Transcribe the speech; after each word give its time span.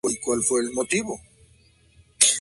Tenía 0.03 0.17
orígenes 0.25 0.73
modestos. 0.73 1.19